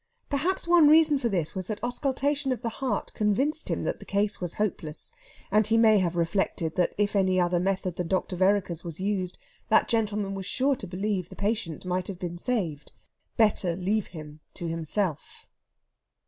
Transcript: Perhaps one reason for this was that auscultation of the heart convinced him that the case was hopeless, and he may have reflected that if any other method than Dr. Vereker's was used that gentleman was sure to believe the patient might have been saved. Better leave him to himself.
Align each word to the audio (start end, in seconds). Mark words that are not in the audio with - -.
Perhaps 0.31 0.67
one 0.67 0.87
reason 0.87 1.19
for 1.19 1.29
this 1.29 1.53
was 1.53 1.67
that 1.67 1.79
auscultation 1.83 2.51
of 2.51 2.63
the 2.63 2.69
heart 2.81 3.13
convinced 3.13 3.69
him 3.69 3.83
that 3.83 3.99
the 3.99 4.03
case 4.05 4.41
was 4.41 4.55
hopeless, 4.55 5.13
and 5.51 5.67
he 5.67 5.77
may 5.77 5.99
have 5.99 6.15
reflected 6.15 6.75
that 6.75 6.95
if 6.97 7.15
any 7.15 7.39
other 7.39 7.59
method 7.59 7.97
than 7.97 8.07
Dr. 8.07 8.35
Vereker's 8.35 8.83
was 8.83 8.99
used 8.99 9.37
that 9.69 9.87
gentleman 9.87 10.33
was 10.33 10.47
sure 10.47 10.75
to 10.77 10.87
believe 10.87 11.29
the 11.29 11.35
patient 11.35 11.85
might 11.85 12.07
have 12.07 12.17
been 12.17 12.39
saved. 12.39 12.91
Better 13.37 13.75
leave 13.75 14.07
him 14.07 14.39
to 14.55 14.67
himself. 14.67 15.45